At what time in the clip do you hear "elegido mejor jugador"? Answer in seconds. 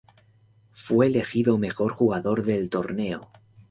1.05-2.41